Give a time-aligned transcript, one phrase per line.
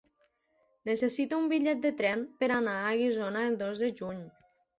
[0.89, 4.27] Necessito un bitllet de tren per anar a Guissona el dos de juny.